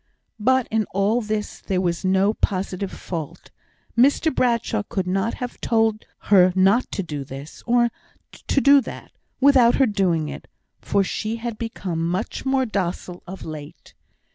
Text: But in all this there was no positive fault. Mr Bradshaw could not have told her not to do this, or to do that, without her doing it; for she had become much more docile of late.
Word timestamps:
But 0.39 0.67
in 0.71 0.85
all 0.85 1.21
this 1.21 1.59
there 1.61 1.79
was 1.79 2.03
no 2.03 2.33
positive 2.33 2.91
fault. 2.91 3.51
Mr 3.95 4.33
Bradshaw 4.33 4.81
could 4.81 5.05
not 5.05 5.35
have 5.35 5.61
told 5.61 6.05
her 6.33 6.51
not 6.55 6.91
to 6.93 7.03
do 7.03 7.23
this, 7.23 7.61
or 7.67 7.91
to 8.47 8.59
do 8.61 8.81
that, 8.81 9.11
without 9.39 9.75
her 9.75 9.85
doing 9.85 10.27
it; 10.27 10.47
for 10.81 11.03
she 11.03 11.35
had 11.35 11.59
become 11.59 12.03
much 12.03 12.47
more 12.47 12.65
docile 12.65 13.21
of 13.27 13.45
late. 13.45 13.93